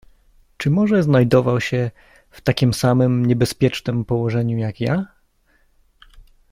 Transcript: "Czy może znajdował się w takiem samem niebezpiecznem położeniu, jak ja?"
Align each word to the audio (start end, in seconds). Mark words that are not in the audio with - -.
"Czy 0.57 0.69
może 0.69 1.03
znajdował 1.03 1.61
się 1.61 1.91
w 2.31 2.41
takiem 2.41 2.73
samem 2.73 3.25
niebezpiecznem 3.25 4.05
położeniu, 4.05 4.57
jak 4.57 4.81
ja?" 4.81 5.05